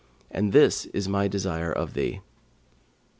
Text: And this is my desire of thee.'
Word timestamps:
And 0.31 0.51
this 0.51 0.87
is 0.95 1.07
my 1.07 1.27
desire 1.27 1.71
of 1.71 1.93
thee.' 1.93 2.21